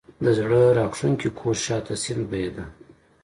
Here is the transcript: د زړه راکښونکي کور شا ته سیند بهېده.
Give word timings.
د 0.23 0.25
زړه 0.37 0.61
راکښونکي 0.77 1.29
کور 1.39 1.55
شا 1.65 1.77
ته 1.85 1.93
سیند 2.03 2.23
بهېده. 2.31 2.65